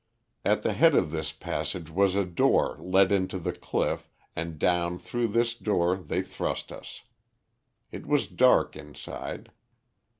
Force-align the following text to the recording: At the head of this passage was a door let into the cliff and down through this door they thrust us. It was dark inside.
At 0.43 0.63
the 0.63 0.73
head 0.73 0.95
of 0.95 1.11
this 1.11 1.31
passage 1.31 1.91
was 1.91 2.15
a 2.15 2.25
door 2.25 2.75
let 2.79 3.11
into 3.11 3.37
the 3.37 3.51
cliff 3.51 4.09
and 4.35 4.57
down 4.57 4.97
through 4.97 5.27
this 5.27 5.53
door 5.53 5.95
they 5.95 6.23
thrust 6.23 6.71
us. 6.71 7.01
It 7.91 8.07
was 8.07 8.25
dark 8.25 8.75
inside. 8.75 9.51